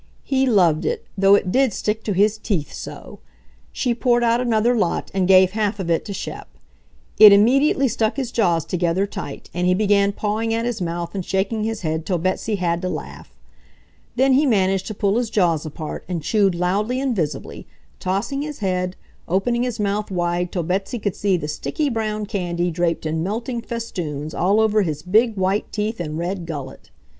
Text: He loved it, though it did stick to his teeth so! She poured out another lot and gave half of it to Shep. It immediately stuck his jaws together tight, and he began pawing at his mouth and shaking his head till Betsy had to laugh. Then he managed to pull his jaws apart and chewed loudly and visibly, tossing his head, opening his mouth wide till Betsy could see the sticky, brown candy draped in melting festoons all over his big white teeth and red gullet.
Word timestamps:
He 0.23 0.47
loved 0.47 0.83
it, 0.83 1.05
though 1.15 1.35
it 1.35 1.51
did 1.51 1.73
stick 1.73 2.03
to 2.05 2.13
his 2.13 2.39
teeth 2.39 2.73
so! 2.73 3.19
She 3.71 3.93
poured 3.93 4.23
out 4.23 4.41
another 4.41 4.75
lot 4.75 5.11
and 5.13 5.27
gave 5.27 5.51
half 5.51 5.79
of 5.79 5.91
it 5.91 6.05
to 6.05 6.11
Shep. 6.13 6.47
It 7.19 7.31
immediately 7.31 7.87
stuck 7.87 8.17
his 8.17 8.31
jaws 8.31 8.65
together 8.65 9.05
tight, 9.05 9.51
and 9.53 9.67
he 9.67 9.75
began 9.75 10.11
pawing 10.11 10.55
at 10.55 10.65
his 10.65 10.81
mouth 10.81 11.13
and 11.13 11.23
shaking 11.23 11.65
his 11.65 11.81
head 11.81 12.07
till 12.07 12.17
Betsy 12.17 12.55
had 12.55 12.81
to 12.81 12.89
laugh. 12.89 13.35
Then 14.15 14.33
he 14.33 14.47
managed 14.47 14.87
to 14.87 14.95
pull 14.95 15.17
his 15.17 15.29
jaws 15.29 15.67
apart 15.67 16.03
and 16.09 16.23
chewed 16.23 16.55
loudly 16.55 16.99
and 16.99 17.15
visibly, 17.15 17.67
tossing 17.99 18.41
his 18.41 18.57
head, 18.57 18.95
opening 19.27 19.61
his 19.61 19.79
mouth 19.79 20.09
wide 20.09 20.51
till 20.51 20.63
Betsy 20.63 20.97
could 20.97 21.15
see 21.15 21.37
the 21.37 21.47
sticky, 21.47 21.89
brown 21.89 22.25
candy 22.25 22.71
draped 22.71 23.05
in 23.05 23.21
melting 23.21 23.61
festoons 23.61 24.33
all 24.33 24.59
over 24.59 24.81
his 24.81 25.03
big 25.03 25.35
white 25.37 25.71
teeth 25.71 25.99
and 25.99 26.17
red 26.17 26.47
gullet. 26.47 26.89